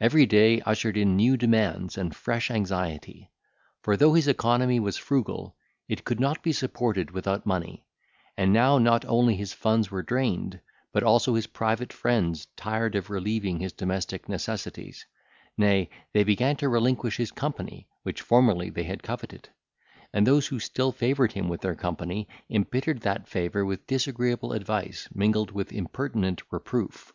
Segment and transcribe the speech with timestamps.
[0.00, 3.30] Every day ushered in new demands and fresh anxiety;
[3.82, 5.54] for though his economy was frugal,
[5.86, 7.84] it could not be supported without money;
[8.38, 10.60] and now not only his funds were drained,
[10.92, 15.04] but also his private friends tired of relieving his domestic necessities;
[15.58, 19.50] nay, they began to relinquish his company, which formerly they had coveted;
[20.10, 25.06] and those who still favoured him with their company embittered that favour with disagreeable advice,
[25.14, 27.12] mingled with impertinent reproof.